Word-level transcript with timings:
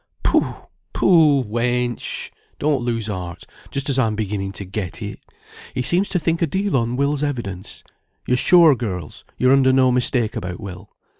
"Pooh! 0.23 0.55
pooh! 0.93 1.43
wench; 1.43 2.31
don't 2.57 2.81
lose 2.81 3.05
heart, 3.05 3.43
just 3.69 3.87
as 3.87 3.99
I'm 3.99 4.15
beginning 4.15 4.51
to 4.53 4.65
get 4.65 4.99
it. 4.99 5.19
He 5.75 5.83
seems 5.83 6.09
to 6.09 6.17
think 6.17 6.41
a 6.41 6.47
deal 6.47 6.75
on 6.75 6.95
Will's 6.95 7.21
evidence. 7.21 7.83
You're 8.25 8.35
sure, 8.37 8.73
girls, 8.73 9.25
you're 9.37 9.53
under 9.53 9.71
no 9.71 9.91
mistake 9.91 10.35
about 10.35 10.59
Will?" 10.59 10.89